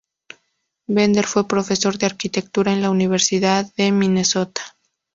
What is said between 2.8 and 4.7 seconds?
la Universidad de Minnesota.